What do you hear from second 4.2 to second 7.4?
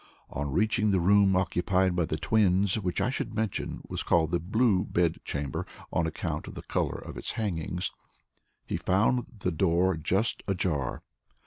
the Blue Bed Chamber on account of the color of its